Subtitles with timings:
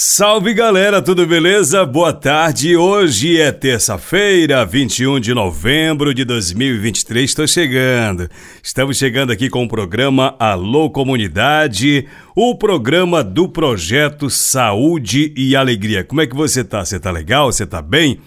[0.00, 1.84] Salve galera, tudo beleza?
[1.84, 2.76] Boa tarde.
[2.76, 7.28] Hoje é terça-feira, 21 de novembro de 2023.
[7.28, 8.30] Estou chegando.
[8.62, 12.06] Estamos chegando aqui com o programa Alô Comunidade,
[12.36, 16.04] o programa do projeto Saúde e Alegria.
[16.04, 16.84] Como é que você tá?
[16.84, 17.50] Você tá legal?
[17.50, 18.20] Você tá bem?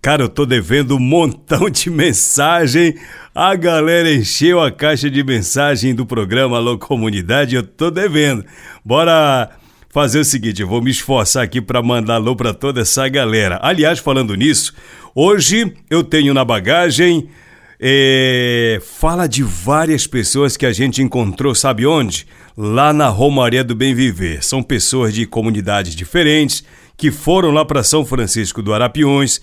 [0.00, 2.94] Cara, eu tô devendo um montão de mensagem.
[3.34, 7.56] A galera encheu a caixa de mensagem do programa Alô Comunidade.
[7.56, 8.44] Eu tô devendo.
[8.84, 9.50] Bora
[9.96, 13.58] fazer o seguinte, eu vou me esforçar aqui para mandar alô para toda essa galera.
[13.62, 14.74] Aliás, falando nisso,
[15.14, 17.30] hoje eu tenho na bagagem
[17.80, 22.26] é, fala de várias pessoas que a gente encontrou, sabe onde?
[22.54, 24.44] Lá na Romaria do Bem Viver.
[24.44, 26.62] São pessoas de comunidades diferentes
[26.94, 29.40] que foram lá para São Francisco do Arapiões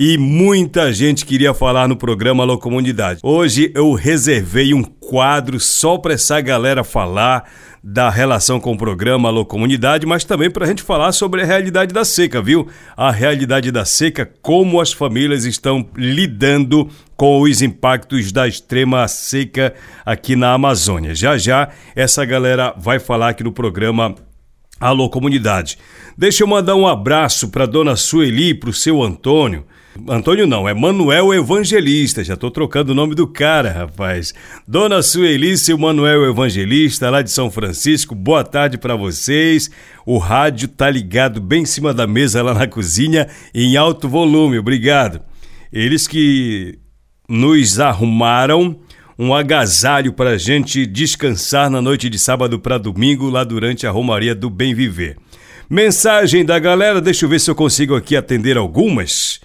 [0.00, 3.18] e muita gente queria falar no programa Alô Comunidade.
[3.20, 7.50] Hoje eu reservei um quadro só para essa galera falar
[7.82, 11.44] da relação com o programa Alô Comunidade, mas também para a gente falar sobre a
[11.44, 12.68] realidade da seca, viu?
[12.96, 19.74] A realidade da seca, como as famílias estão lidando com os impactos da extrema seca
[20.06, 21.12] aqui na Amazônia.
[21.12, 24.14] Já já essa galera vai falar aqui no programa
[24.78, 25.76] Alô Comunidade.
[26.16, 29.66] Deixa eu mandar um abraço para dona Sueli para o seu Antônio.
[30.06, 32.22] Antônio não, é Manuel Evangelista.
[32.22, 34.34] Já tô trocando o nome do cara, rapaz.
[34.66, 38.14] Dona Suelice o Manuel Evangelista, lá de São Francisco.
[38.14, 39.70] Boa tarde para vocês.
[40.06, 44.58] O rádio tá ligado bem em cima da mesa lá na cozinha, em alto volume.
[44.58, 45.20] Obrigado.
[45.72, 46.78] Eles que
[47.28, 48.78] nos arrumaram
[49.18, 53.90] um agasalho para a gente descansar na noite de sábado para domingo, lá durante a
[53.90, 55.16] Romaria do Bem Viver.
[55.68, 59.40] Mensagem da galera, deixa eu ver se eu consigo aqui atender algumas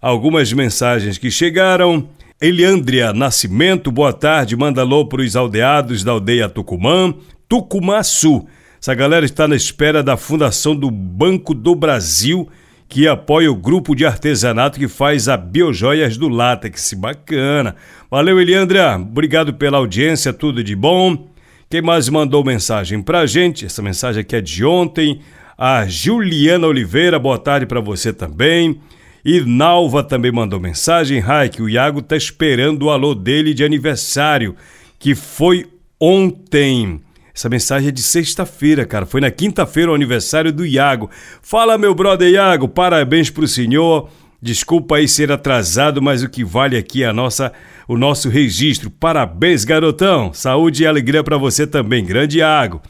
[0.00, 2.08] algumas mensagens que chegaram.
[2.40, 7.12] Eliandria Nascimento, boa tarde, manda alô para os aldeados da aldeia Tucumã,
[7.48, 8.46] Tucumaçu.
[8.80, 12.48] Essa galera está na espera da fundação do Banco do Brasil,
[12.88, 16.94] que apoia o grupo de artesanato que faz a Biojoias do Látex.
[16.94, 17.74] Bacana.
[18.08, 18.94] Valeu, Eliandria.
[18.94, 21.26] Obrigado pela audiência, tudo de bom.
[21.68, 23.66] Quem mais mandou mensagem pra gente?
[23.66, 25.20] Essa mensagem aqui é de ontem.
[25.58, 28.80] A Juliana Oliveira, boa tarde para você também.
[29.24, 31.18] E Nalva também mandou mensagem.
[31.18, 34.54] Raik, o Iago tá esperando o alô dele de aniversário,
[34.98, 35.66] que foi
[36.00, 37.00] ontem.
[37.34, 39.06] Essa mensagem é de sexta-feira, cara.
[39.06, 41.08] Foi na quinta-feira o aniversário do Iago.
[41.40, 44.08] Fala, meu brother Iago, parabéns pro senhor.
[44.40, 47.52] Desculpa aí ser atrasado, mas o que vale aqui é a nossa,
[47.88, 48.88] o nosso registro.
[48.88, 50.32] Parabéns, garotão.
[50.32, 52.80] Saúde e alegria para você também, grande Iago.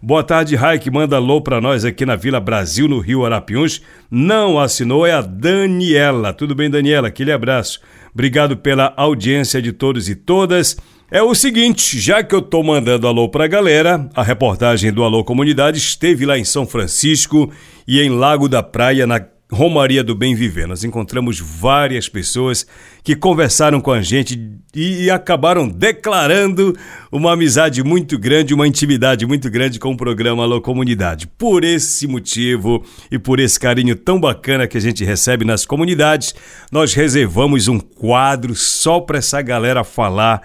[0.00, 0.88] Boa tarde, Raik.
[0.92, 3.82] Manda alô pra nós aqui na Vila Brasil, no Rio Arapiuns.
[4.08, 6.32] Não assinou, é a Daniela.
[6.32, 7.08] Tudo bem, Daniela?
[7.08, 7.80] Aquele abraço.
[8.14, 10.76] Obrigado pela audiência de todos e todas.
[11.10, 15.24] É o seguinte, já que eu tô mandando alô pra galera, a reportagem do Alô
[15.24, 17.50] Comunidade esteve lá em São Francisco
[17.86, 19.18] e em Lago da Praia, na
[19.50, 20.66] Romaria do Bem Viver.
[20.66, 22.66] Nós encontramos várias pessoas
[23.02, 24.38] que conversaram com a gente
[24.74, 26.76] e acabaram declarando
[27.10, 31.26] uma amizade muito grande, uma intimidade muito grande com o programa Alô Comunidade.
[31.26, 36.34] Por esse motivo e por esse carinho tão bacana que a gente recebe nas comunidades,
[36.70, 40.42] nós reservamos um quadro só para essa galera falar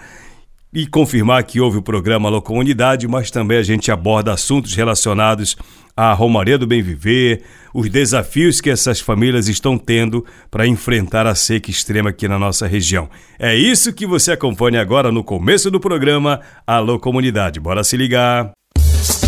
[0.73, 5.55] e confirmar que houve o programa Alô Comunidade, mas também a gente aborda assuntos relacionados
[5.95, 7.43] à Romaria do Bem Viver,
[7.73, 12.65] os desafios que essas famílias estão tendo para enfrentar a seca extrema aqui na nossa
[12.65, 13.07] região.
[13.37, 17.59] É isso que você acompanha agora no começo do programa Alô Comunidade.
[17.59, 18.51] Bora se ligar.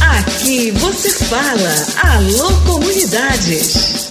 [0.01, 4.04] Aqui você fala Alô Comunidades.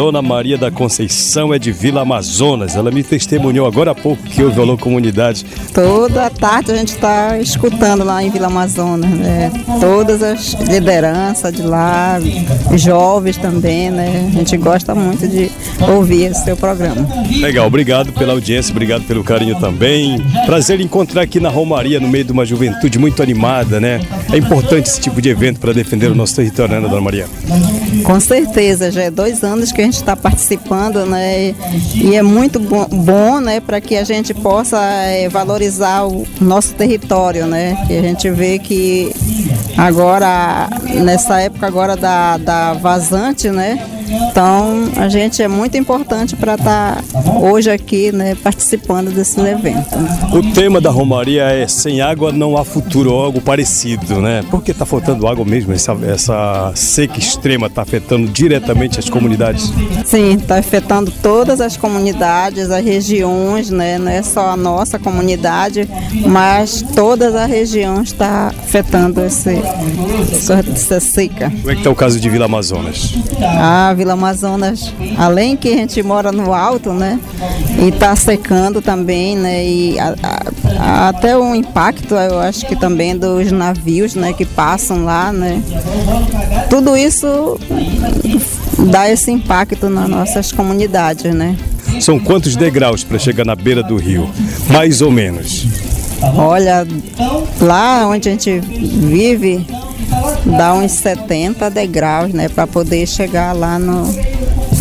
[0.00, 2.74] Dona Maria da Conceição é de Vila Amazonas.
[2.74, 5.44] Ela me testemunhou agora há pouco que houve a comunidade.
[5.74, 9.52] Toda tarde a gente está escutando lá em Vila Amazonas, né?
[9.78, 12.18] Todas as lideranças de lá,
[12.76, 14.26] jovens também, né?
[14.26, 15.52] A gente gosta muito de
[15.88, 17.08] ouvir seu programa.
[17.40, 20.20] Legal, obrigado pela audiência, obrigado pelo carinho também.
[20.46, 24.00] Prazer encontrar aqui na Romaria, no meio de uma juventude muito animada, né?
[24.32, 27.26] É importante esse tipo de evento para defender o nosso território, né, Dona Maria?
[28.04, 31.54] Com certeza, já é dois anos que a gente está participando, né?
[31.94, 36.74] E é muito bom, bom né, para que a gente possa é, valorizar o nosso
[36.74, 37.76] território, né?
[37.86, 39.12] Que a gente vê que
[39.76, 40.68] agora,
[41.02, 43.99] nessa época agora da, da vazante, né?
[44.10, 49.96] Então, a gente é muito importante para estar tá hoje aqui, né, participando desse evento.
[50.32, 54.42] O tema da Romaria é sem água não há futuro, ou algo parecido, né?
[54.50, 59.72] Porque está faltando água mesmo, essa, essa seca extrema está afetando diretamente as comunidades?
[60.04, 63.98] Sim, está afetando todas as comunidades, as regiões, né?
[63.98, 65.88] Não é só a nossa comunidade,
[66.26, 69.60] mas toda a região está afetando esse,
[70.32, 71.50] essa seca.
[71.50, 73.14] Como é que está o caso de Vila Amazonas?
[73.40, 77.20] Ah, Vila Amazonas, além que a gente mora no alto, né?
[77.78, 79.62] E está secando também, né?
[79.62, 80.14] E a,
[80.78, 84.32] a, até o impacto, eu acho que também dos navios, né?
[84.32, 85.62] Que passam lá, né?
[86.70, 87.60] Tudo isso
[88.90, 91.54] dá esse impacto nas nossas comunidades, né?
[92.00, 94.30] São quantos degraus para chegar na beira do rio?
[94.70, 95.66] Mais ou menos.
[96.36, 96.86] Olha,
[97.60, 99.66] lá onde a gente vive,
[100.44, 104.04] dá uns 70 degraus, né, para poder chegar lá no,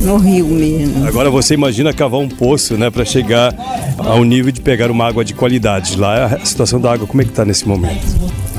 [0.01, 1.07] no rio mesmo.
[1.07, 3.53] Agora você imagina cavar um poço, né, para chegar
[3.97, 5.97] ao nível de pegar uma água de qualidade.
[5.97, 8.05] Lá a situação da água como é que está nesse momento?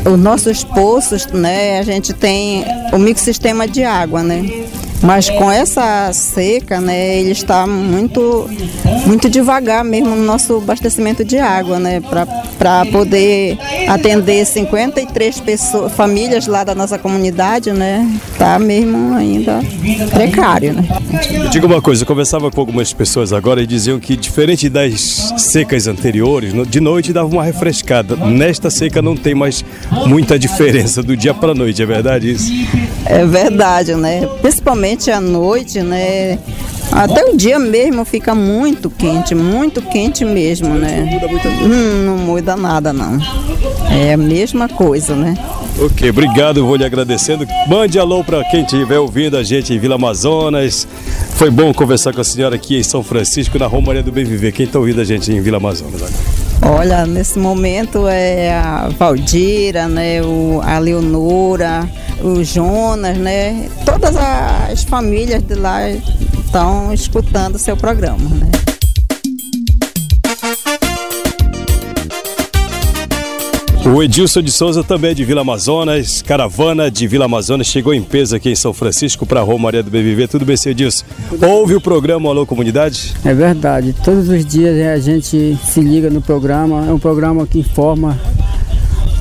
[0.04, 4.69] Os nossos poços, né, a gente tem o microsistema de água, né?
[5.02, 8.48] Mas com essa seca, né, ele está muito,
[9.06, 12.00] muito devagar mesmo no nosso abastecimento de água, né,
[12.58, 13.58] para poder
[13.88, 18.06] atender 53 pessoas, famílias lá da nossa comunidade, né,
[18.36, 19.60] tá mesmo ainda
[20.12, 20.84] precário, né.
[21.50, 25.86] Diga uma coisa, eu conversava com algumas pessoas agora e diziam que diferente das secas
[25.86, 28.16] anteriores, de noite dava uma refrescada.
[28.16, 29.64] Nesta seca não tem mais
[30.06, 32.52] muita diferença do dia para a noite, é verdade isso?
[33.06, 34.26] É verdade, né?
[34.40, 36.38] Principalmente à noite, né?
[36.92, 40.98] Até o dia mesmo fica muito quente, muito quente mesmo, né?
[40.98, 43.18] Não muda, muito hum, não muda nada, não.
[43.90, 45.36] É a mesma coisa, né?
[45.78, 47.46] Ok, obrigado, vou lhe agradecendo.
[47.68, 50.86] Mande alô para quem estiver ouvindo a gente em Vila Amazonas.
[51.34, 54.52] Foi bom conversar com a senhora aqui em São Francisco, na Romaria do Bem Viver.
[54.52, 56.39] Quem está ouvindo a gente em Vila Amazonas agora?
[56.62, 61.88] Olha, nesse momento é a Valdira, né, o, a Leonora,
[62.22, 63.68] o Jonas, né?
[63.84, 68.69] Todas as famílias de lá estão escutando o seu programa, né?
[73.86, 78.02] O Edilson de Souza também é de Vila Amazonas, caravana de Vila Amazonas, chegou em
[78.02, 80.28] peso aqui em São Francisco para a Romaria do BBV.
[80.28, 81.04] Tudo bem, seu Edilson?
[81.42, 83.14] Ouve o programa Alô Comunidade?
[83.24, 87.58] É verdade, todos os dias a gente se liga no programa, é um programa que
[87.58, 88.20] informa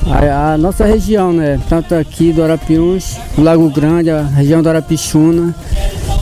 [0.05, 1.59] a, a, nossa região, né?
[1.69, 5.55] Tanto aqui do Arapiuns, Lago Grande, a região do Arapixuna.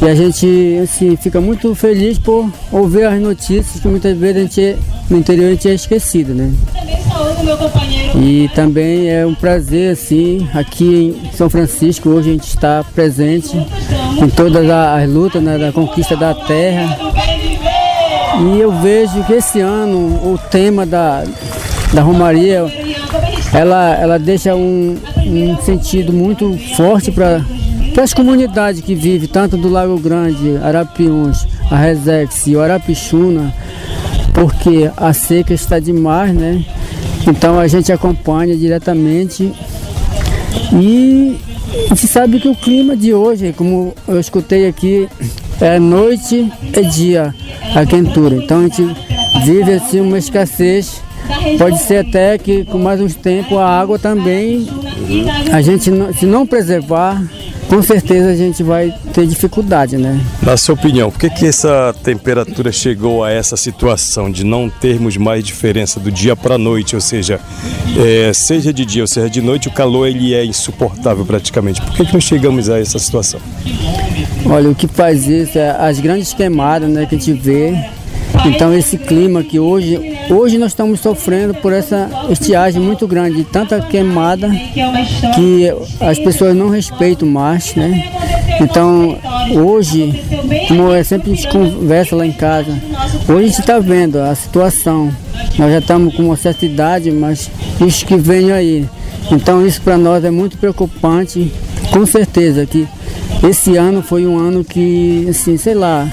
[0.01, 4.39] E a gente assim, fica muito feliz por ouvir as notícias que muitas vezes a
[4.41, 4.77] gente,
[5.09, 6.51] no interior a gente é esquecido, né?
[8.15, 13.55] E também é um prazer, assim, aqui em São Francisco, hoje a gente está presente
[14.21, 16.97] em todas as lutas né, da conquista da terra.
[18.39, 21.23] E eu vejo que esse ano o tema da,
[21.93, 22.65] da Romaria
[23.53, 27.41] ela, ela deixa um, um sentido muito forte para
[28.01, 33.53] as comunidades que vivem, tanto do Lago Grande, Arapiuns, a Resex e o Arapixuna,
[34.37, 36.63] porque a seca está demais, né?
[37.27, 39.51] Então a gente acompanha diretamente
[40.71, 41.39] e
[41.89, 45.09] a gente sabe que o clima de hoje, como eu escutei aqui,
[45.59, 47.33] é noite e dia
[47.75, 48.35] a quentura.
[48.35, 48.85] Então a gente
[49.43, 51.01] vive assim uma escassez
[51.57, 54.67] Pode ser até que com mais uns tempos a água também,
[55.51, 57.21] a gente se não preservar,
[57.67, 60.19] com certeza a gente vai ter dificuldade, né?
[60.41, 65.17] Na sua opinião, por que, que essa temperatura chegou a essa situação de não termos
[65.17, 67.39] mais diferença do dia para a noite, ou seja,
[67.97, 71.81] é, seja de dia ou seja de noite, o calor ele é insuportável praticamente.
[71.81, 73.39] Por que, que nós chegamos a essa situação?
[74.45, 77.73] Olha, o que faz isso é as grandes queimadas né, que a gente vê
[78.45, 83.79] então esse clima que hoje, hoje nós estamos sofrendo por essa estiagem muito grande, tanta
[83.81, 84.49] queimada
[85.35, 88.11] que as pessoas não respeitam mais, né?
[88.59, 89.17] Então
[89.53, 90.23] hoje,
[90.67, 92.71] como é sempre a gente conversa lá em casa,
[93.27, 95.11] hoje a gente está vendo a situação.
[95.57, 97.49] Nós já estamos com uma certa idade, mas
[97.85, 98.85] isso que vem aí.
[99.31, 101.51] Então isso para nós é muito preocupante,
[101.91, 102.87] com certeza que
[103.47, 106.07] esse ano foi um ano que, assim, sei lá,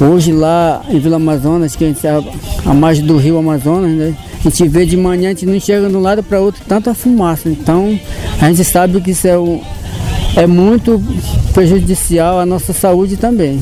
[0.00, 2.00] Hoje lá em Vila Amazonas, que a gente
[2.64, 4.14] a margem do rio Amazonas, né?
[4.44, 6.94] A gente vê de manhã, a gente não enxerga de um lado para outro tanta
[6.94, 7.48] fumaça.
[7.48, 7.98] Então
[8.40, 9.36] a gente sabe que isso é
[10.36, 11.02] é muito
[11.52, 13.60] prejudicial à nossa saúde também.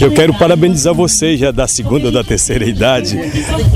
[0.00, 3.18] Eu quero parabenizar vocês, já da segunda ou da terceira idade,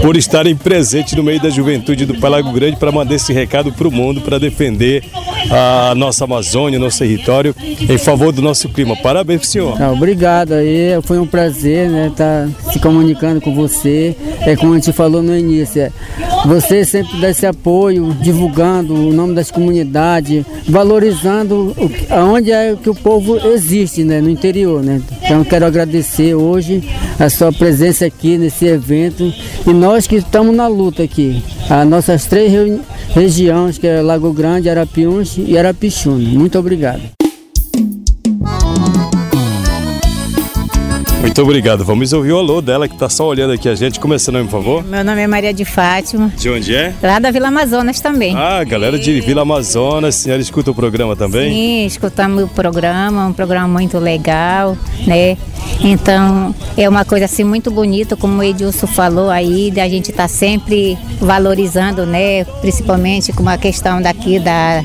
[0.02, 3.88] por estarem presentes no meio da juventude do Palago Grande para mandar esse recado para
[3.88, 5.04] o mundo, para defender
[5.50, 8.96] a nossa Amazônia, nosso território, em favor do nosso clima.
[8.96, 9.80] Parabéns, senhor.
[9.92, 14.16] Obrigado, aí foi um prazer né, estar tá se comunicando com você.
[14.40, 15.92] É como a gente falou no início, é,
[16.46, 22.90] você sempre dá esse apoio, divulgando o nome das comunidades, valorizando o, aonde é que
[22.90, 25.00] o povo existe, né, no interior, né.
[25.22, 26.82] Então quero agradecer hoje
[27.18, 29.32] a sua presença aqui nesse evento
[29.66, 32.50] e nós que estamos na luta aqui, as nossas três
[33.14, 36.28] regiões, que é Lago Grande, Arapiuns e Arapixuna.
[36.30, 37.23] Muito obrigado.
[41.24, 41.82] Muito obrigado.
[41.86, 43.98] Vamos ouvir o alô dela que está só olhando aqui a gente.
[43.98, 44.84] Começando, por favor.
[44.84, 46.30] Meu nome é Maria de Fátima.
[46.36, 46.94] De onde é?
[47.02, 48.36] Lá da Vila Amazonas também.
[48.36, 50.16] Ah, galera de Vila Amazonas.
[50.16, 51.50] A senhora escuta o programa também?
[51.50, 54.76] Sim, escutamos o programa, um programa muito legal,
[55.06, 55.38] né?
[55.80, 60.24] Então, é uma coisa assim muito bonita, como o Edilson falou aí, da gente estar
[60.24, 62.44] tá sempre valorizando, né?
[62.60, 64.84] Principalmente com a questão daqui da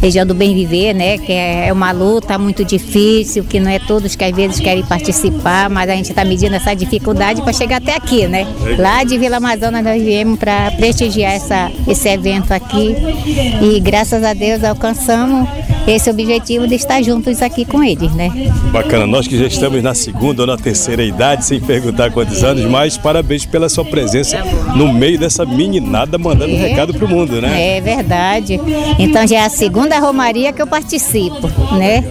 [0.00, 1.18] região do bem viver, né?
[1.18, 5.68] Que é uma luta muito difícil, que não é todos que às vezes querem participar,
[5.68, 8.46] mas a gente está medindo essa dificuldade para chegar até aqui, né?
[8.78, 12.94] Lá de Vila Amazonas nós viemos para prestigiar essa, esse evento aqui
[13.62, 15.48] e graças a Deus alcançamos
[15.86, 18.30] esse objetivo de estar juntos aqui com eles, né?
[18.72, 22.64] Bacana, nós que já estamos na segunda ou na terceira idade, sem perguntar quantos anos,
[22.64, 24.42] mas parabéns pela sua presença
[24.76, 27.76] no meio dessa meninada mandando é, um recado pro mundo, né?
[27.76, 28.60] É verdade.
[28.98, 32.04] Então já é a segunda romaria que eu participo, né?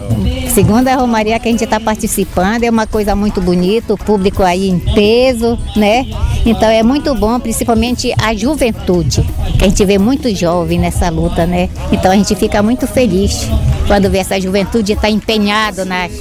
[0.50, 4.68] Segunda romaria que a gente está participando, é uma coisa muito bonita, o público aí
[4.68, 6.08] em peso, né?
[6.46, 9.24] Então é muito bom, principalmente a juventude,
[9.58, 11.70] que a gente vê muito jovem nessa luta, né?
[11.92, 13.48] Então a gente fica muito feliz
[13.88, 16.12] quando vê essa juventude estar tá empenhado nas,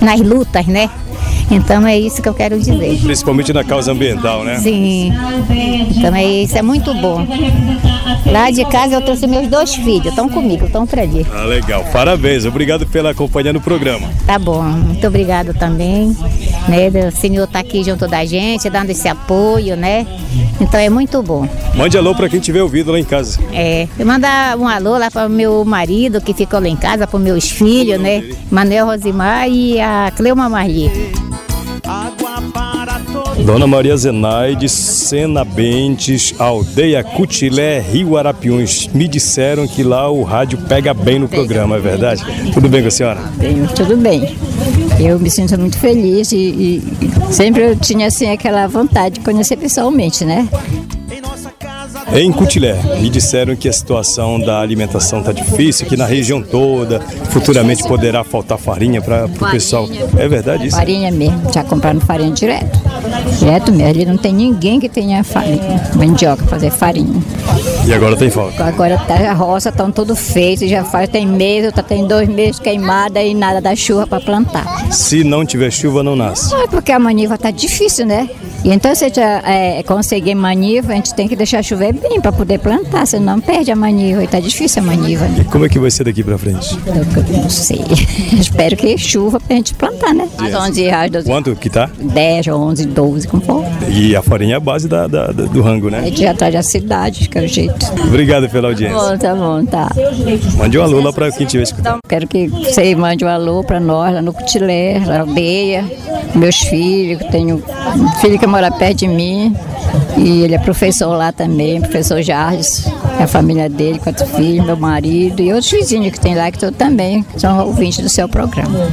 [0.00, 0.90] nas lutas, né?
[1.50, 2.98] Então é isso que eu quero dizer.
[3.02, 4.58] Principalmente na causa ambiental, né?
[4.58, 5.12] Sim.
[5.90, 7.26] Então é isso, é muito bom.
[8.26, 11.24] Lá de casa eu trouxe meus dois filhos, estão comigo, estão para ali.
[11.32, 11.84] Ah, legal.
[11.92, 14.08] Parabéns, obrigado pela companhia no programa.
[14.26, 16.16] Tá bom, muito obrigado também.
[16.68, 16.88] Né?
[17.08, 20.06] O senhor está aqui junto da gente, dando esse apoio, né?
[20.60, 21.48] Então é muito bom.
[21.74, 23.38] Mande alô para quem tiver ouvido lá em casa.
[23.52, 27.06] É, eu mandar um alô lá para o meu marido que ficou lá em casa,
[27.06, 28.24] para meus filhos, né?
[28.50, 30.90] Manuel Rosimar e a Cleuma Marli.
[33.46, 38.88] Dona Maria Zenaide, Sena Bentes, Aldeia Cutilé, Rio Arapiuns.
[38.92, 42.24] Me disseram que lá o rádio pega bem no programa, é verdade?
[42.52, 43.20] Tudo bem com a senhora?
[43.36, 44.36] Bem, tudo bem.
[44.98, 46.82] Eu me sinto muito feliz e, e
[47.32, 50.48] sempre eu tinha assim aquela vontade de conhecer pessoalmente, né?
[52.14, 57.00] Em Cutilé, me disseram que a situação da alimentação está difícil, que na região toda,
[57.30, 59.88] futuramente poderá faltar farinha para o pessoal.
[60.16, 60.76] É verdade isso?
[60.76, 62.78] Farinha mesmo, já comprando farinha direto.
[63.38, 67.22] Direto mesmo, ali não tem ninguém que tenha farinha, mandioca fazer farinha.
[67.86, 68.64] E agora tem falta?
[68.64, 72.58] Agora tá, a roça estão tudo feito, já faz, tem mês, tá, tem dois meses
[72.58, 74.66] queimada e nada da chuva para plantar.
[74.92, 76.50] Se não tiver chuva, não nasce?
[76.50, 78.28] Não, é porque a maniva tá difícil, né?
[78.64, 82.20] E então, se a gente é, conseguir maniva, a gente tem que deixar chover bem
[82.20, 84.24] para poder plantar, senão perde a maniva.
[84.24, 85.24] E tá difícil a maniva.
[85.28, 85.42] Né?
[85.42, 86.76] E como é que vai ser daqui para frente?
[86.84, 87.80] Eu não sei.
[88.36, 90.28] Espero que chuva pra gente plantar, né?
[90.38, 91.12] As 11 reais.
[91.12, 91.26] 12...
[91.26, 91.88] Quanto que tá?
[91.96, 93.64] 10, 11, 12, como for.
[93.88, 96.08] E a farinha é a base da, da, do rango, né?
[96.08, 97.75] É de atrás da cidade, que é o jeito.
[98.06, 98.96] Obrigado pela audiência.
[98.96, 99.88] Tá bom, tá bom, tá.
[100.56, 101.98] Mande um alô lá para quem estiver escutando.
[102.08, 105.84] Quero que você mande um alô para nós lá no Cutilé, na aldeia,
[106.34, 107.62] meus filhos, tenho
[107.96, 109.54] um filho que mora perto de mim
[110.16, 112.86] e ele é professor lá também, professor Jardes,
[113.18, 116.70] é a família dele, quatro filhos, meu marido e outros vizinhos que tem lá que
[116.72, 118.88] também são ouvintes do seu programa.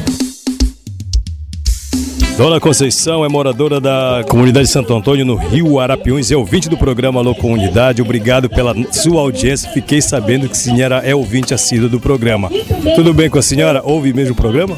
[2.37, 6.75] Dona Conceição é moradora da comunidade de Santo Antônio, no Rio Arapiuns, é ouvinte do
[6.75, 8.01] programa Alô Comunidade.
[8.01, 9.69] Obrigado pela sua audiência.
[9.69, 12.49] Fiquei sabendo que a senhora é ouvinte assídua do programa.
[12.95, 13.81] Tudo bem com a senhora?
[13.83, 14.75] Ouve mesmo o programa?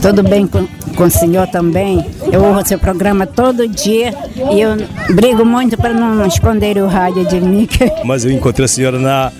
[0.00, 2.04] Tudo bem com, com o senhor também.
[2.32, 4.14] Eu ouço seu programa todo dia
[4.52, 4.76] e eu
[5.12, 7.68] brigo muito para não esconder o rádio de mim.
[8.04, 9.32] Mas eu encontrei a senhora na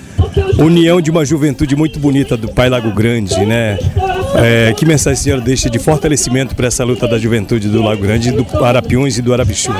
[0.59, 3.79] união de uma juventude muito bonita do Pai Lago Grande, né?
[4.39, 8.03] É, que mensagem a senhora deixa de fortalecimento para essa luta da juventude do Lago
[8.03, 9.73] Grande, do Arapiuns e do Arabichu?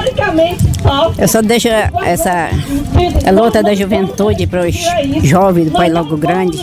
[1.19, 2.51] Eu só deixo essa
[3.33, 4.77] luta da juventude para os
[5.23, 6.59] jovens do Pai Lago Grande,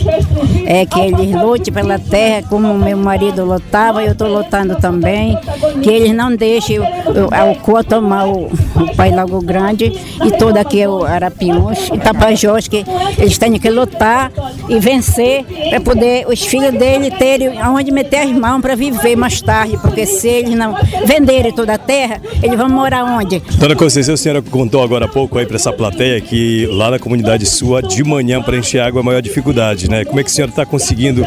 [0.65, 5.37] é que eles lutem pela terra como meu marido lutava, eu estou lutando também,
[5.81, 9.93] que eles não deixem o, o, o tomar o, o Pai Lago Grande
[10.23, 11.89] e todo aqui o Arapiuns.
[11.93, 12.85] E Tapajós, que
[13.17, 14.31] eles têm que lutar
[14.69, 19.41] e vencer para poder os filhos dele terem aonde meter as mãos para viver mais
[19.41, 23.41] tarde, porque se eles não venderem toda a terra, eles vão morar onde?
[23.57, 26.99] Dona Conceição, a senhora contou agora há pouco aí para essa plateia que lá na
[26.99, 30.03] comunidade sua, de manhã para encher água é a maior dificuldade, né?
[30.03, 31.25] Como é que a senhora está conseguindo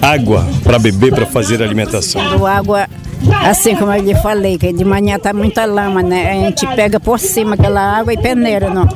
[0.00, 2.20] água para beber, para fazer alimentação?
[2.20, 2.88] Água
[3.44, 6.30] Assim como eu lhe falei, que de manhã tá muita lama, né?
[6.30, 8.88] A gente pega por cima aquela água e peneira no,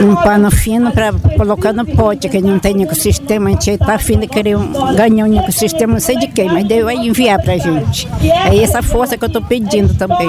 [0.00, 3.48] num pano fino para colocar no pote, que não tem ecossistema.
[3.48, 6.64] A gente está afim de querer um, ganhar um ecossistema, não sei de quem, mas
[6.64, 8.08] deu aí enviar para a gente.
[8.22, 10.28] É essa força que eu estou pedindo também.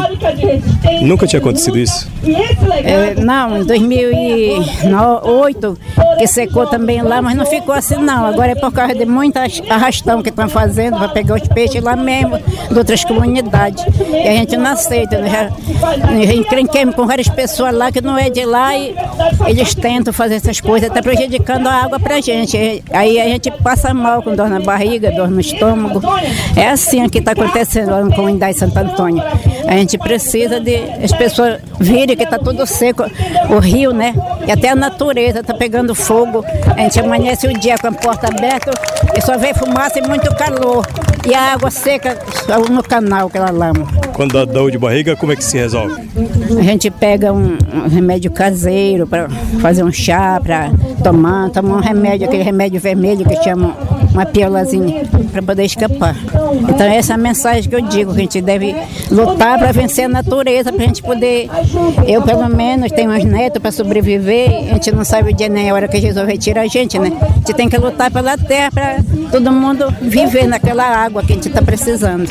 [1.02, 2.08] Nunca tinha acontecido isso?
[2.84, 5.78] É, não, em 2008,
[6.18, 8.26] que secou também lá, mas não ficou assim não.
[8.26, 11.96] Agora é por causa de muita arrastão que estão fazendo para pegar os peixes lá
[11.96, 13.17] mesmo, de outras comunidades.
[13.26, 15.18] E a gente não aceita.
[15.20, 15.30] Né?
[15.30, 18.96] Já, encrenquemos com várias pessoas lá que não é de lá e
[19.48, 22.84] eles tentam fazer essas coisas, até prejudicando a água pra gente.
[22.92, 26.02] Aí a gente passa mal com dor na barriga, dor no estômago.
[26.56, 29.24] É assim que está acontecendo lá na comunidade de Santo Antônio.
[29.68, 33.04] A gente precisa de as pessoas virem que está tudo seco,
[33.50, 34.14] o rio, né?
[34.48, 36.44] E até a natureza está pegando fogo.
[36.76, 38.72] A gente amanhece o dia com a porta aberta
[39.16, 40.86] e só vê fumaça e muito calor.
[41.28, 42.18] E a água seca
[42.70, 43.86] no canal, aquela lama.
[44.14, 45.96] Quando dá dor de barriga, como é que se resolve?
[46.58, 49.30] A gente pega um, um remédio caseiro para
[49.62, 50.72] fazer um chá, para
[51.04, 53.76] tomar, tomar um remédio, aquele remédio vermelho que chama
[54.12, 56.16] uma piolazinha, para poder escapar.
[56.68, 58.76] Então essa é a mensagem que eu digo, que a gente deve
[59.12, 61.48] lutar para vencer a natureza, para a gente poder,
[62.08, 65.70] eu pelo menos tenho uns netos para sobreviver, a gente não sabe o dia nem
[65.70, 67.12] a hora que Jesus vai tirar a gente, né?
[67.22, 68.96] A gente tem que lutar pela terra para
[69.32, 72.28] todo mundo viver naquela água que a gente está precisando.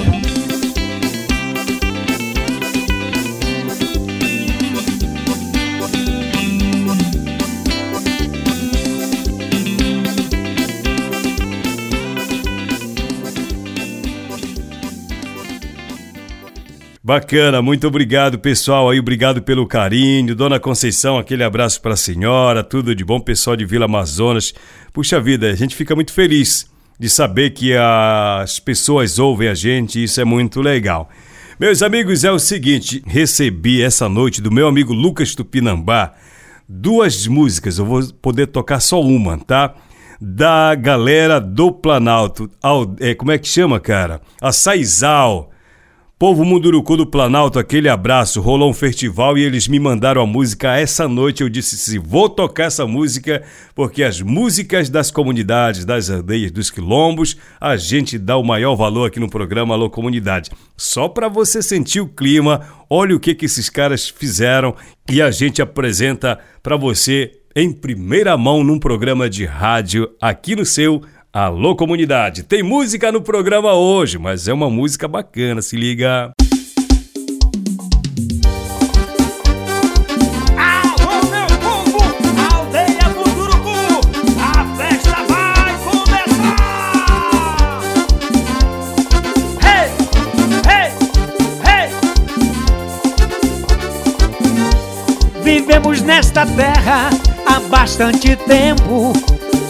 [17.06, 20.34] Bacana, muito obrigado pessoal aí, obrigado pelo carinho.
[20.34, 24.52] Dona Conceição, aquele abraço para a senhora, tudo de bom pessoal de Vila Amazonas.
[24.92, 30.02] Puxa vida, a gente fica muito feliz de saber que as pessoas ouvem a gente,
[30.02, 31.08] isso é muito legal.
[31.60, 36.12] Meus amigos, é o seguinte, recebi essa noite do meu amigo Lucas Tupinambá
[36.68, 39.76] duas músicas, eu vou poder tocar só uma, tá?
[40.20, 42.50] Da galera do Planalto,
[42.98, 44.20] é, como é que chama, cara?
[44.40, 45.52] A Saizal
[46.18, 48.40] Povo Munduruku do Planalto, aquele abraço.
[48.40, 51.42] Rolou um festival e eles me mandaram a música essa noite.
[51.42, 53.42] Eu disse: se vou tocar essa música,
[53.74, 59.08] porque as músicas das comunidades, das aldeias, dos quilombos, a gente dá o maior valor
[59.08, 60.50] aqui no programa Alô Comunidade.
[60.74, 64.74] Só para você sentir o clima, olha o que, que esses caras fizeram
[65.10, 70.64] e a gente apresenta para você em primeira mão num programa de rádio aqui no
[70.64, 71.02] seu
[71.38, 76.30] Alô comunidade, tem música no programa hoje, mas é uma música bacana, se liga.
[95.42, 97.10] Vivemos nesta terra
[97.44, 99.12] há bastante tempo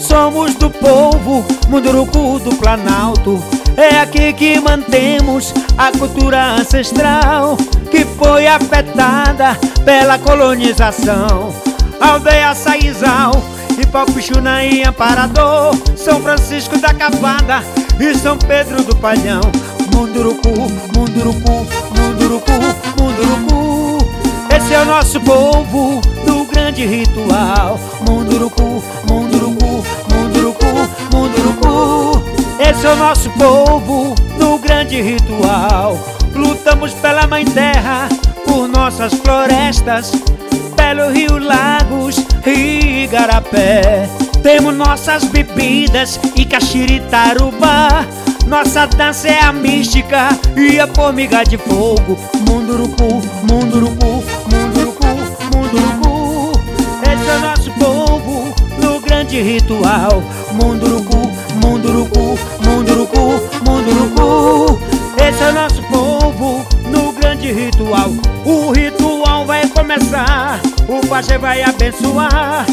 [0.07, 3.43] Somos do povo, Munduruku do Planalto.
[3.75, 7.57] É aqui que mantemos a cultura ancestral
[7.91, 11.53] que foi afetada pela colonização.
[11.99, 13.33] Aldeia Saizal,
[13.77, 17.61] Ipapuxuna e Amparador, São Francisco da Capada
[17.99, 19.41] e São Pedro do Palhão.
[19.93, 20.49] Munduruku,
[20.95, 21.67] Munduruku,
[21.97, 22.51] Munduruku,
[22.97, 24.07] Munduruku.
[24.55, 27.77] Esse é o nosso povo do grande ritual.
[28.07, 29.26] Munduruku, Munduruku,
[31.63, 32.23] Munduruku.
[32.59, 35.97] Esse é o nosso povo no grande ritual.
[36.33, 38.09] Lutamos pela mãe terra,
[38.45, 40.11] por nossas florestas,
[40.75, 44.07] pelo rio, lagos e igarapé.
[44.43, 48.05] Temos nossas bebidas e caxiritarubá.
[48.45, 52.17] Nossa dança é a mística e a formiga de fogo.
[52.47, 55.07] Munduruku, munduruku, munduruku,
[55.53, 56.51] munduruku.
[57.03, 58.67] Esse é o nosso povo
[59.07, 60.23] grande ritual.
[60.53, 61.06] Munduruku,
[62.07, 64.79] Munduruku, Munduruku, Munduruku.
[65.17, 68.09] Esse é o nosso povo no grande ritual.
[68.45, 72.65] O ritual vai começar, o pajé vai abençoar.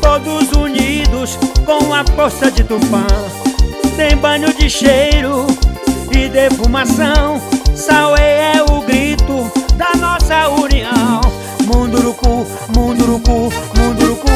[0.00, 3.06] Todos unidos com a força de Tupã.
[3.96, 5.46] Tem banho de cheiro
[6.12, 7.40] e defumação.
[7.74, 11.20] Salve é, é o grito da nossa união.
[11.66, 14.30] Munduruku, Munduruku, Munduruku,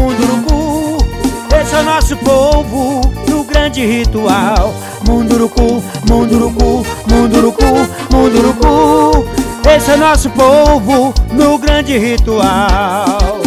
[0.00, 0.98] Munduruku.
[1.60, 3.00] Esse é o nosso povo
[3.68, 4.74] grande ritual.
[5.06, 9.28] Munduruku, munduruku, munduruku, munduruku.
[9.68, 13.37] Esse é nosso povo no grande ritual.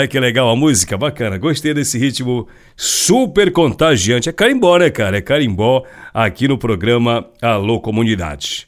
[0.00, 0.06] Né?
[0.06, 1.36] Que legal a música, bacana.
[1.36, 4.30] Gostei desse ritmo super contagiante.
[4.30, 5.18] É carimbó, né, cara?
[5.18, 5.84] É carimbó
[6.14, 8.66] aqui no programa Alô Comunidade.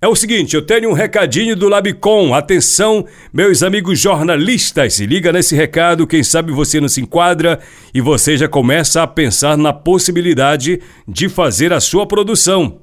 [0.00, 2.32] É o seguinte, eu tenho um recadinho do Labicom.
[2.32, 7.58] Atenção, meus amigos jornalistas, se liga nesse recado, quem sabe você não se enquadra
[7.92, 12.78] e você já começa a pensar na possibilidade de fazer a sua produção.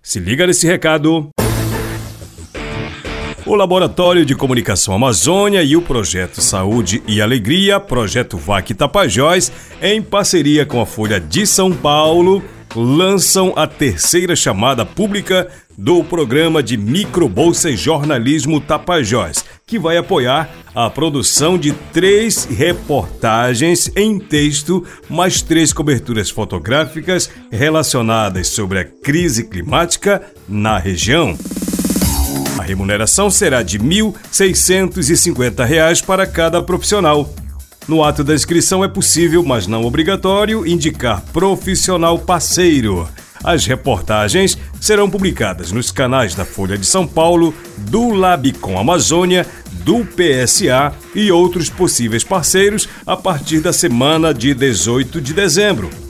[0.00, 1.28] Se liga nesse recado.
[3.50, 9.50] O Laboratório de Comunicação Amazônia e o Projeto Saúde e Alegria, Projeto VAC Tapajós,
[9.82, 12.44] em parceria com a Folha de São Paulo,
[12.76, 20.88] lançam a terceira chamada pública do programa de Microbolsa Jornalismo Tapajós, que vai apoiar a
[20.88, 30.22] produção de três reportagens em texto, mais três coberturas fotográficas relacionadas sobre a crise climática
[30.48, 31.36] na região.
[32.58, 37.32] A remuneração será de R$ 1.650 para cada profissional.
[37.88, 43.08] No ato da inscrição é possível, mas não obrigatório, indicar profissional parceiro.
[43.42, 49.46] As reportagens serão publicadas nos canais da Folha de São Paulo, do Labicom Amazônia,
[49.84, 56.09] do PSA e outros possíveis parceiros a partir da semana de 18 de dezembro.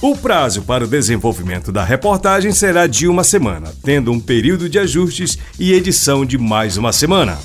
[0.00, 4.78] O prazo para o desenvolvimento da reportagem será de uma semana, tendo um período de
[4.78, 7.38] ajustes e edição de mais uma semana.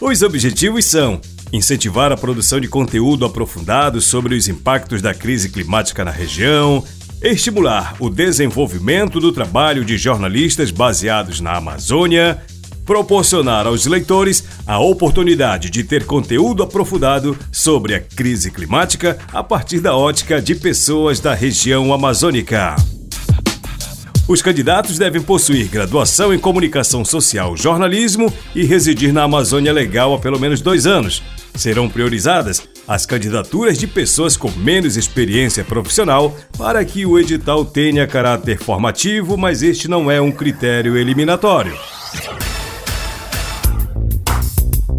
[0.00, 1.20] Os objetivos são
[1.54, 6.82] incentivar a produção de conteúdo aprofundado sobre os impactos da crise climática na região,
[7.22, 12.42] estimular o desenvolvimento do trabalho de jornalistas baseados na Amazônia,
[12.84, 19.78] proporcionar aos leitores a oportunidade de ter conteúdo aprofundado sobre a crise climática a partir
[19.78, 22.74] da ótica de pessoas da região amazônica.
[24.26, 30.18] Os candidatos devem possuir graduação em comunicação social, jornalismo e residir na Amazônia Legal há
[30.18, 31.22] pelo menos dois anos.
[31.54, 38.06] Serão priorizadas as candidaturas de pessoas com menos experiência profissional para que o edital tenha
[38.06, 41.76] caráter formativo, mas este não é um critério eliminatório.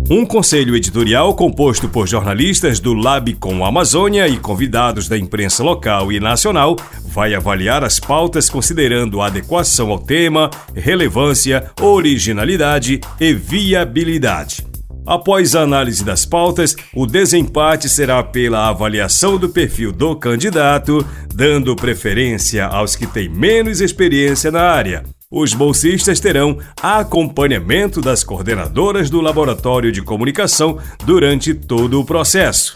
[0.08, 6.20] Um conselho editorial composto por jornalistas do Labicom Amazônia e convidados da imprensa local e
[6.20, 6.76] nacional
[7.08, 14.64] vai avaliar as pautas considerando adequação ao tema, relevância, originalidade e viabilidade.
[15.08, 21.76] Após a análise das pautas, o desempate será pela avaliação do perfil do candidato, dando
[21.76, 25.04] preferência aos que têm menos experiência na área
[25.36, 32.72] os bolsistas terão acompanhamento das coordenadoras do Laboratório de Comunicação durante todo o processo.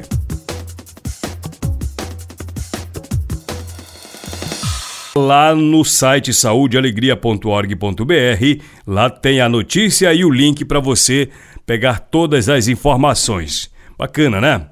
[5.17, 8.63] lá no site saudealegria.org.br.
[8.87, 11.29] Lá tem a notícia e o link para você
[11.65, 13.69] pegar todas as informações.
[13.99, 14.67] Bacana, né?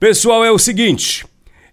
[0.00, 1.26] Pessoal, é o seguinte.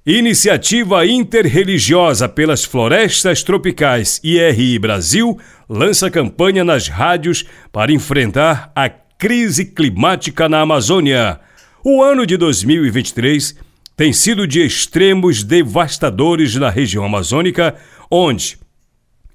[0.05, 9.65] Iniciativa Interreligiosa pelas Florestas Tropicais IRI Brasil lança campanha nas rádios para enfrentar a crise
[9.65, 11.39] climática na Amazônia.
[11.83, 13.55] O ano de 2023
[13.95, 17.75] tem sido de extremos devastadores na região amazônica,
[18.09, 18.57] onde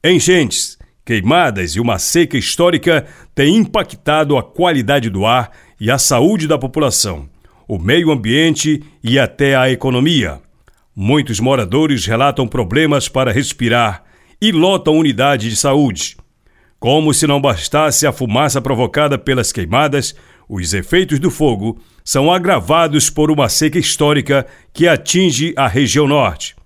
[0.05, 6.47] enchentes, queimadas e uma seca histórica têm impactado a qualidade do ar e a saúde
[6.47, 7.29] da população,
[7.67, 10.41] o meio ambiente e até a economia.
[10.95, 14.05] Muitos moradores relatam problemas para respirar
[14.41, 16.17] e lotam unidade de saúde.
[16.79, 20.15] Como se não bastasse a fumaça provocada pelas queimadas,
[20.49, 26.57] os efeitos do fogo são agravados por uma seca histórica que atinge a região norte.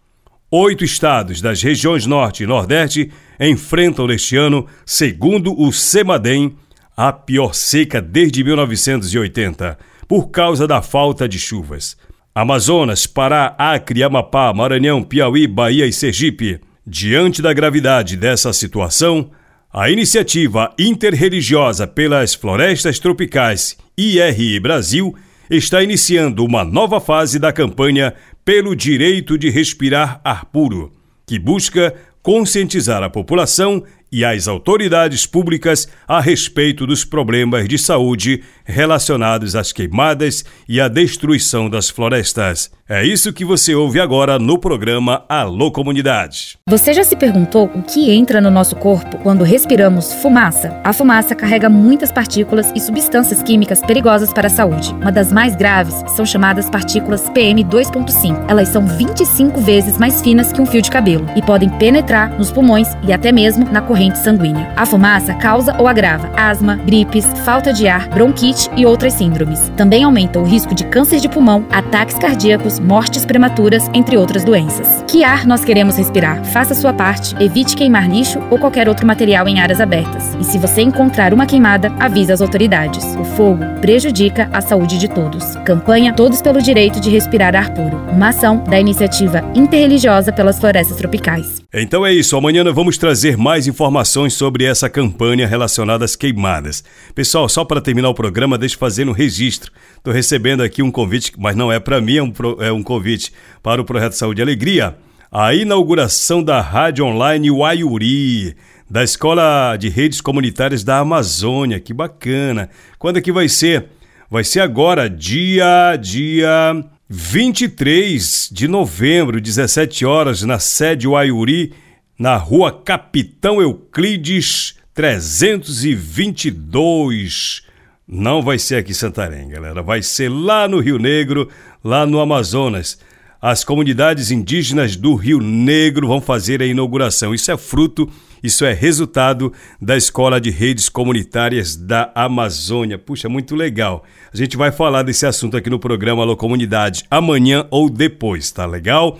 [0.56, 6.54] Oito estados das regiões norte e nordeste enfrentam neste ano, segundo o CEMADEM,
[6.96, 11.96] a pior seca desde 1980, por causa da falta de chuvas.
[12.32, 16.60] Amazonas, Pará, Acre, Amapá, Maranhão, Piauí, Bahia e Sergipe.
[16.86, 19.32] Diante da gravidade dessa situação,
[19.72, 25.16] a iniciativa interreligiosa pelas florestas tropicais IRI Brasil
[25.50, 30.92] está iniciando uma nova fase da campanha pelo direito de respirar ar puro,
[31.26, 38.42] que busca conscientizar a população e as autoridades públicas a respeito dos problemas de saúde
[38.64, 42.70] relacionados às queimadas e à destruição das florestas.
[42.86, 46.58] É isso que você ouve agora no programa Alô Comunidade.
[46.68, 50.80] Você já se perguntou o que entra no nosso corpo quando respiramos fumaça?
[50.84, 54.92] A fumaça carrega muitas partículas e substâncias químicas perigosas para a saúde.
[55.00, 58.44] Uma das mais graves são chamadas partículas PM2.5.
[58.48, 62.52] Elas são 25 vezes mais finas que um fio de cabelo e podem penetrar nos
[62.52, 64.72] pulmões e até mesmo na corrente corrente sanguínea.
[64.76, 69.72] A fumaça causa ou agrava asma, gripes, falta de ar, bronquite e outras síndromes.
[69.76, 75.04] Também aumenta o risco de câncer de pulmão, ataques cardíacos, mortes prematuras, entre outras doenças.
[75.06, 76.44] Que ar nós queremos respirar?
[76.44, 80.36] Faça sua parte, evite queimar lixo ou qualquer outro material em áreas abertas.
[80.40, 83.04] E se você encontrar uma queimada, avise as autoridades.
[83.16, 85.56] O fogo prejudica a saúde de todos.
[85.64, 87.96] Campanha Todos pelo Direito de Respirar Ar Puro.
[88.12, 91.62] Uma ação da iniciativa interreligiosa pelas florestas tropicais.
[91.72, 92.36] Então é isso.
[92.36, 96.82] Amanhã vamos trazer mais informações informações sobre essa campanha relacionada às queimadas.
[97.14, 99.70] Pessoal, só para terminar o programa, deixa eu fazer um registro.
[99.98, 103.30] Estou recebendo aqui um convite, mas não é para mim, é um, é um convite
[103.62, 104.96] para o Projeto Saúde e Alegria.
[105.30, 108.56] A inauguração da Rádio Online Waiuri,
[108.90, 111.78] da Escola de Redes Comunitárias da Amazônia.
[111.78, 112.70] Que bacana!
[112.98, 113.88] Quando é que vai ser?
[114.30, 116.74] Vai ser agora, dia, dia
[117.06, 121.83] 23 de novembro, 17 horas, na sede Waiuri,
[122.18, 127.62] na rua Capitão Euclides 322.
[128.06, 129.82] Não vai ser aqui em Santarém, galera.
[129.82, 131.48] Vai ser lá no Rio Negro,
[131.82, 132.98] lá no Amazonas.
[133.40, 137.34] As comunidades indígenas do Rio Negro vão fazer a inauguração.
[137.34, 138.08] Isso é fruto,
[138.42, 142.96] isso é resultado da Escola de Redes Comunitárias da Amazônia.
[142.96, 144.04] Puxa, muito legal.
[144.32, 148.64] A gente vai falar desse assunto aqui no programa Alô Comunidade amanhã ou depois, tá
[148.64, 149.18] legal?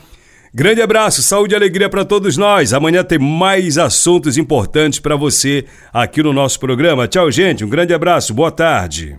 [0.57, 2.73] Grande abraço, saúde e alegria para todos nós.
[2.73, 7.09] Amanhã tem mais assuntos importantes para você aqui no nosso programa.
[7.09, 7.65] Tchau, gente.
[7.65, 8.33] Um grande abraço.
[8.33, 9.19] Boa tarde.